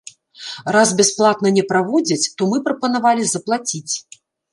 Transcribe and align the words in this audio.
Раз 0.75 0.89
бясплатна 1.01 1.51
не 1.57 1.63
праводзяць, 1.71 2.31
то 2.39 2.47
мы 2.53 2.57
прапанавалі 2.69 3.23
заплаціць. 3.33 3.93